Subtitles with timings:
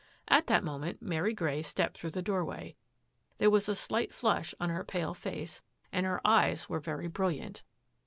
[0.29, 2.75] At that moment Mary Grey stepped through the doorway.
[3.37, 7.61] There was a slight flush on her pale face and her eyes were very brilliant.